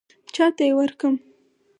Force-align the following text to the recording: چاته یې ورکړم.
چاته 0.33 0.63
یې 0.67 0.73
ورکړم. 0.77 1.15